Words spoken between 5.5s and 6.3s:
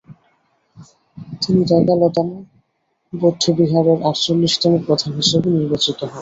নির্বাচিত হন।